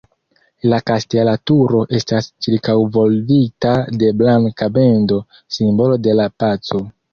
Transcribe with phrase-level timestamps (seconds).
[0.69, 5.21] La kastela turo estas ĉirkaŭvolvita de blanka bendo,
[5.61, 6.85] simbolo de la paco.